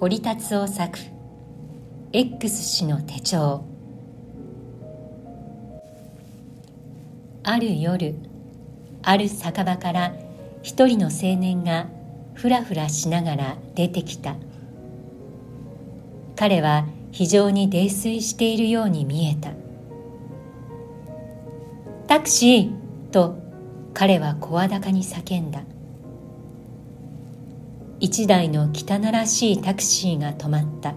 [0.00, 0.98] 堀達夫作
[2.14, 3.62] X 氏の手帳。
[7.42, 8.14] ある夜
[9.02, 10.14] ある酒場から
[10.62, 11.86] 一人の青年が
[12.32, 14.36] ふらふらしながら出てきた。
[16.34, 19.50] 彼は非常に泥酔しているように見えた。
[22.06, 23.36] タクシーと
[23.92, 25.60] 彼は声高に叫んだ。
[28.00, 30.94] 一台の汚らしいタクシーが止まった。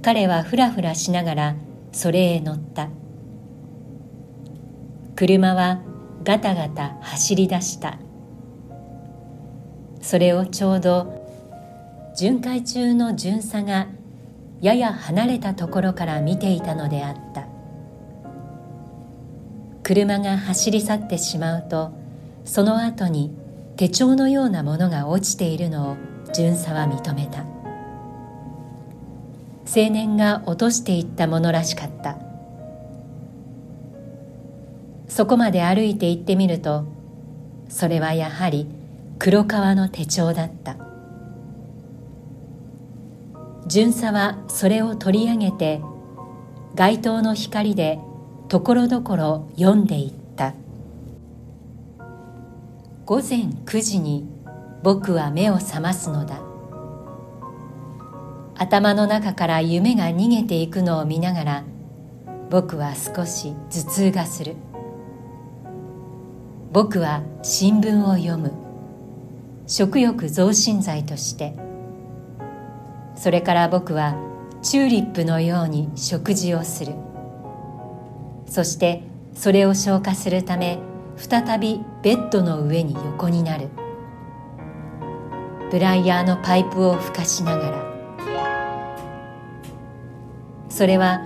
[0.00, 1.56] 彼はふらふらしながら
[1.90, 2.88] それへ乗った。
[5.16, 5.80] 車は
[6.22, 7.98] ガタガタ走り出した。
[10.00, 13.88] それをちょうど巡回中の巡査が
[14.60, 17.48] やや離れたところから見ていたのであった。
[19.82, 21.90] 車が走り去ってしまうと
[22.44, 23.41] その後に
[23.82, 25.96] 手帳のようなものが落ちているのを
[26.32, 27.40] 巡査は認めた。
[29.66, 32.16] 青年が落としていったものらしかった。
[35.08, 36.84] そこまで歩いて行ってみると
[37.68, 38.68] それはやはり
[39.18, 40.76] 黒革の手帳だった。
[43.66, 45.80] 巡査はそれを取り上げて
[46.76, 47.98] 街灯の光で
[48.46, 50.21] ところどころ読んでいった。
[53.04, 54.28] 午前9時に
[54.84, 56.40] 僕は目を覚ますのだ。
[58.56, 61.64] 頭の中から夢が逃げていくのを見ながら
[62.48, 64.54] 僕は少し頭痛がする。
[66.70, 68.52] 僕は新聞を読む。
[69.66, 71.56] 食欲増進剤として。
[73.16, 74.14] それから僕は
[74.62, 76.94] チューリップのように食事をする。
[78.46, 79.02] そして
[79.34, 80.78] それを消化するため
[81.16, 83.68] 再びベッドの上に横になる。
[85.70, 87.92] ブライヤーのパイプをふかしながら。
[90.68, 91.22] それは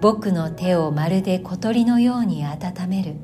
[0.00, 3.16] 僕の手をまるで小鳥のように温める。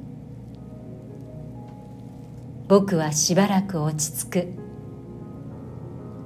[2.69, 4.49] 僕はしばらく落ち着く。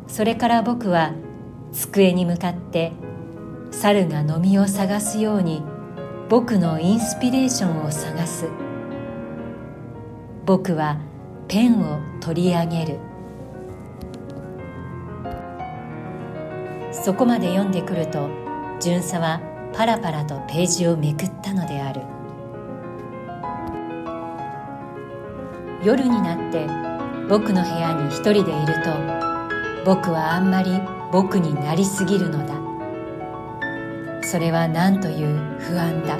[0.08, 1.12] それから僕は
[1.72, 2.92] 机に向かって
[3.70, 5.62] 猿が飲みを探すように
[6.28, 8.69] 僕のインスピレーションを探す。
[10.50, 10.96] 僕は
[11.46, 12.98] ペンを取り上げる。
[16.90, 18.28] そこまで読んでくると
[18.80, 19.40] 巡査は
[19.72, 22.00] パラパラとページをめくったのである。
[25.84, 26.66] 夜になって
[27.28, 28.90] 僕の部屋に一人でいると
[29.86, 30.80] 僕はあんまり
[31.12, 32.54] 僕になりすぎるのだ。
[34.26, 35.28] それは何という
[35.60, 36.16] 不安だ。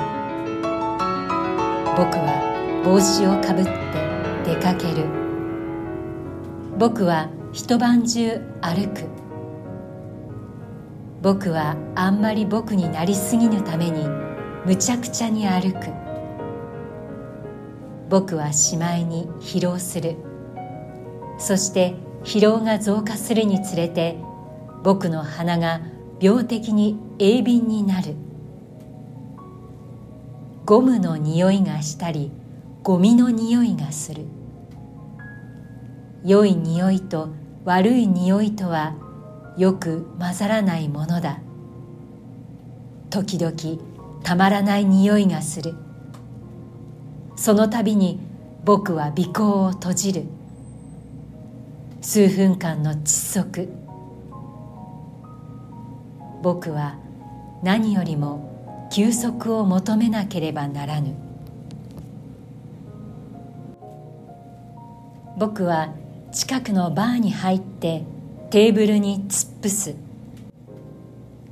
[1.97, 4.00] 僕は帽子をかぶって
[4.45, 5.05] 出かける。
[6.79, 9.07] 僕は一晩中歩く。
[11.23, 14.07] 僕はあんまり僕になりすぎぬために
[14.65, 15.93] むちゃくちゃに歩く。
[18.09, 20.17] 僕はしまいに疲労する。
[21.39, 24.17] そして疲労が増加するにつれて
[24.83, 25.81] 僕の鼻が
[26.21, 28.15] 病的に鋭敏になる。
[30.65, 32.31] ゴムの匂いがしたり
[32.83, 34.25] ゴミの匂いがする。
[36.25, 37.29] 良い匂いと
[37.65, 38.95] 悪い匂いとは
[39.59, 41.41] よく混ざらないものだ。
[43.11, 43.55] 時々
[44.23, 45.75] たまらない匂いがする。
[47.37, 48.19] その度に
[48.65, 50.25] 僕は鼻孔を閉じる。
[52.01, 53.69] 数分間の窒息。
[56.43, 56.97] 僕は
[57.63, 61.30] 何よりも休息を求めなければならぬ。
[65.41, 65.95] 僕は
[66.33, 68.05] 近くのバーに入って
[68.51, 69.95] テーブルに突っ伏す。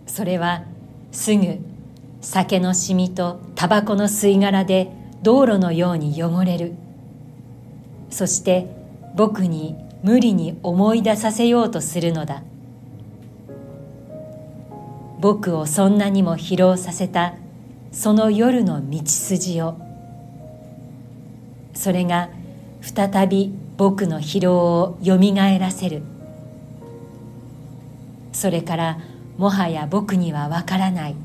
[0.07, 0.65] それは
[1.11, 1.57] すぐ
[2.21, 6.75] 酒のしみとタバコの吸い殻で道路のように汚れる。
[8.11, 8.67] そして
[9.15, 12.43] 僕に無理に思い出させようとするのだ。
[15.19, 17.37] 僕をそんなにも疲労させた
[17.91, 19.79] その夜の道筋を。
[21.73, 22.29] それが
[22.81, 26.03] 再び僕の疲労をよみがえらせる。
[28.33, 28.99] それから
[29.37, 31.17] もはや僕にはわからない。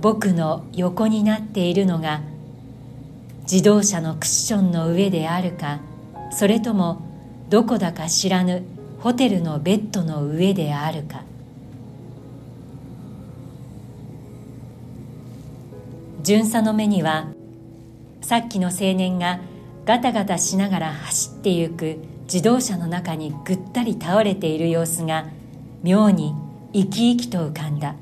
[0.00, 2.20] 僕の横になっているのが
[3.50, 5.80] 自動車のクッションの上であるか
[6.30, 7.02] それとも
[7.48, 8.62] どこだか知らぬ
[9.00, 11.22] ホテルのベッドの上であるか。
[16.22, 17.28] 巡査の目には
[18.20, 19.38] さっきの青年が
[19.86, 25.26] ガタガタしながら走ってゆく自動車の中にぐったり倒れている様子が
[25.84, 26.34] 妙に
[26.72, 27.94] 生き生きと浮かんだ。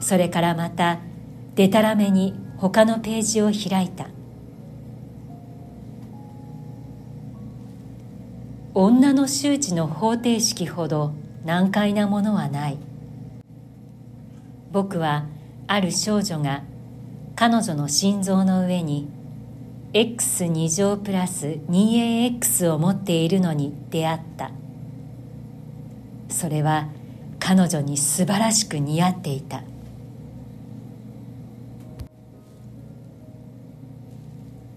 [0.00, 1.00] それからまた
[1.54, 4.08] でたらめに他のページを開いた。
[8.72, 11.12] 女の周知の方程式ほど
[11.44, 12.78] 難解なものはない。
[14.72, 15.26] 僕は
[15.66, 16.62] ある少女が
[17.36, 19.08] 彼女の心臓の上に
[19.92, 24.50] x2 乗プラス 2ax を持っているのに出会った。
[26.30, 26.88] それは
[27.38, 29.64] 彼女に素晴らしく似合っていた。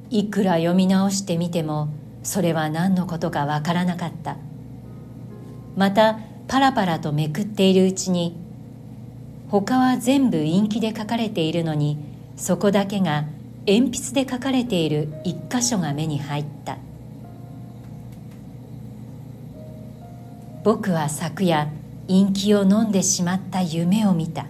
[0.10, 1.88] いくら読み直してみても
[2.22, 4.36] それは何のことかわからなかった。
[5.78, 6.20] また
[6.50, 8.36] パラパラとめくっているうちに
[9.48, 11.98] 他は全部陰気で書かれているのに
[12.36, 13.26] そこだけが
[13.68, 16.78] 鉛筆で書かれている一箇所が目に入った。
[20.64, 21.68] 僕は昨夜
[22.08, 24.46] 陰気を飲んでしまった夢を見た。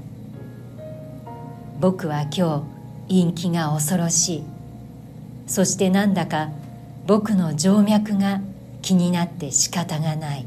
[1.79, 2.65] 僕は今
[3.07, 4.43] 日陰気が恐ろしい。
[5.47, 6.49] そしてなんだか
[7.07, 8.41] 僕の静脈が
[8.81, 10.45] 気になって仕方がない。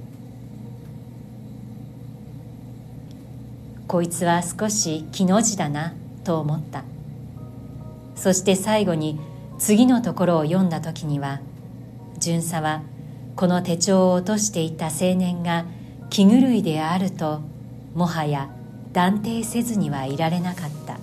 [3.86, 6.84] こいつは少し気の字だなと思った。
[8.18, 9.20] そして最後に
[9.58, 11.40] 次のところを読んだ時には
[12.18, 12.82] 巡査は
[13.36, 15.64] この手帳を落としていた青年が
[16.10, 17.40] 気狂いであると
[17.94, 18.50] もはや
[18.92, 20.98] 断定せずにはいられなかった。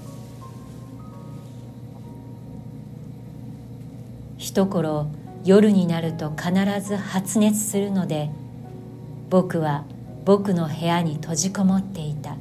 [4.37, 5.07] 一頃
[5.45, 8.29] 夜になると必ず発熱するので
[9.29, 9.85] 僕は
[10.25, 12.35] 僕の部屋に閉じこもっていた。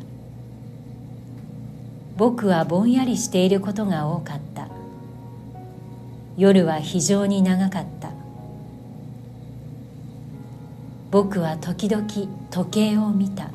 [2.17, 4.69] 僕はぼんやりしていることが多かった。
[6.37, 8.11] 夜は非常に長かった。
[11.11, 12.07] 僕は時々
[12.51, 13.51] 時計を見た。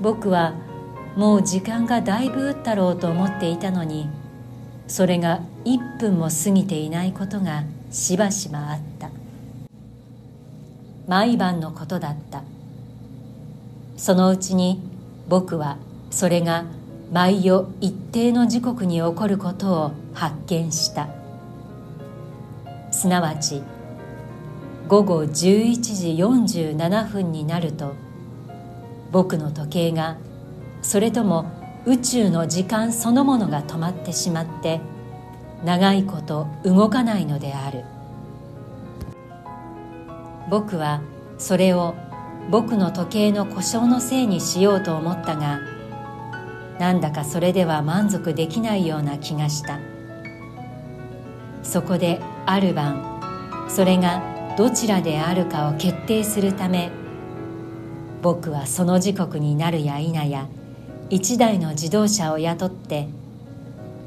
[0.00, 0.54] 僕は
[1.16, 4.10] もう時間がだいぶ打ったろうと思っていたのに
[4.86, 9.10] それが1分も過ぎていないことがしばしばあった。
[11.08, 12.42] 毎晩のことだった。
[13.96, 14.82] そのうちに
[15.28, 15.78] 僕は
[16.10, 16.64] それが
[17.12, 21.08] 毎夜一定の時刻に起こることを発見した。
[22.90, 23.62] すなわち
[24.88, 25.32] 午後11
[25.80, 26.14] 時
[26.74, 27.94] 47分になると
[29.12, 30.16] 僕の時計が
[30.82, 31.46] それとも
[31.84, 34.80] 宇宙の時間そのものが止まってしまって
[35.64, 37.84] 長いこと動かないのである。
[40.48, 41.00] 僕は
[41.38, 41.94] それを
[42.50, 45.60] 僕の時計の故障のせいにしようと思ったが
[46.78, 49.78] なんだかそれでは満足できないような気がした。
[51.62, 54.22] そこである晩それが
[54.56, 56.90] どちらであるかを決定するため
[58.22, 60.46] 僕はその時刻になるや否や
[61.10, 63.08] 一台の自動車を雇って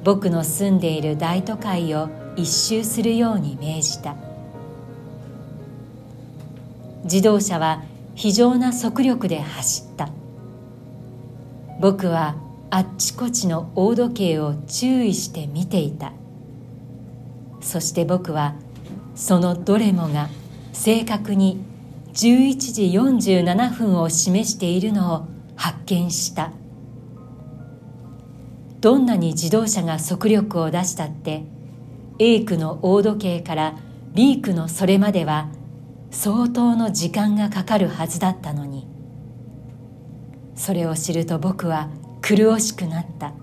[0.03, 4.15] 僕の住んでいる大都会を一周するように命じた。
[7.03, 7.83] 自動車は
[8.15, 10.09] 非常な速力で走った。
[11.79, 12.35] 僕は
[12.71, 16.13] あっちこちの大時計を注意して見ていた。
[17.61, 18.55] そして僕は
[19.15, 20.29] そのどれもが
[20.71, 21.59] 正確に
[22.13, 22.83] 11時
[23.31, 26.51] 47分を示しているのを発見した。
[28.81, 31.43] どんなに自動車が速力を出したって
[32.19, 33.75] A 区の大時計から
[34.13, 35.49] B 区のそれまでは
[36.11, 38.87] 相当の時間がかかるはずだったのに。
[40.55, 41.89] それを知ると僕は
[42.21, 43.33] 苦しくなった。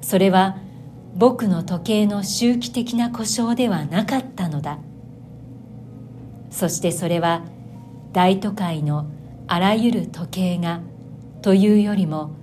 [0.00, 0.58] それは
[1.14, 4.78] 僕の時計の周期的な故障ではなかったのだ。
[6.50, 7.42] そしてそれは
[8.12, 9.06] 大都会の
[9.46, 10.80] あらゆる時計が
[11.40, 12.34] というよりも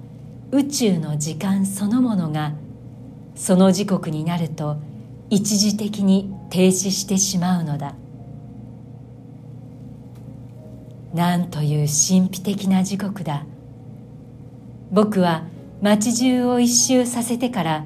[0.51, 2.53] 宇宙の時間そのものが
[3.35, 4.77] その時刻になると
[5.29, 7.95] 一時的に停止してしまうのだ。
[11.13, 13.45] なんという神秘的な時刻だ。
[14.91, 15.43] 僕は
[15.81, 17.86] 町中を一周させてから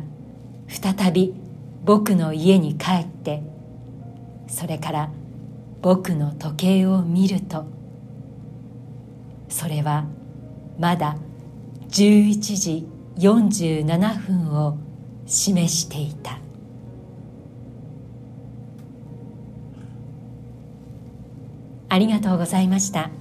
[0.68, 1.34] 再び
[1.84, 3.44] 僕の家に帰って
[4.48, 5.10] それから
[5.82, 7.66] 僕の時計を見ると
[9.50, 10.06] それは
[10.80, 11.18] まだ
[11.90, 14.78] 11時47分を
[15.26, 16.40] 示していた
[21.90, 23.12] ありがとうございました。